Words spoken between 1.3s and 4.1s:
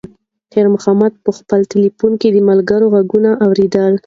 خپل تلیفون کې د ملګرو غږونه اورېدل.